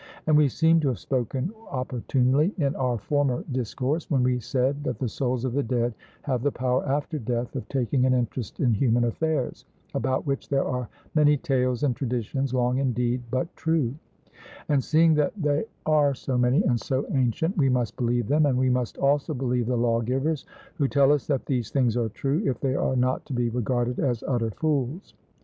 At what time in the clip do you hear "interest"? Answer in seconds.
8.15-8.59